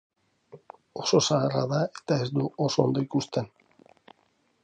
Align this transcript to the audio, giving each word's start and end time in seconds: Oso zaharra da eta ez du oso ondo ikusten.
Oso 1.01 1.19
zaharra 1.25 1.61
da 1.73 1.83
eta 1.99 2.17
ez 2.25 2.31
du 2.39 2.47
oso 2.67 2.85
ondo 2.87 3.03
ikusten. 3.09 3.51